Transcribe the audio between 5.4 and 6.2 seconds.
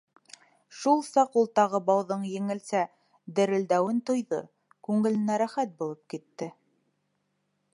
рәхәт булып